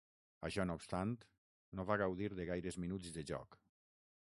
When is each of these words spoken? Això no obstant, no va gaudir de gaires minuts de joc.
Això 0.47 0.63
no 0.69 0.77
obstant, 0.79 1.11
no 1.79 1.85
va 1.91 1.99
gaudir 2.03 2.31
de 2.39 2.49
gaires 2.53 2.81
minuts 2.87 3.15
de 3.19 3.27
joc. 3.35 3.63